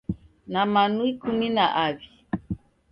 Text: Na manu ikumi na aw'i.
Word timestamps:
Na 0.51 0.61
manu 0.71 1.01
ikumi 1.11 1.47
na 1.55 1.65
aw'i. 1.85 2.07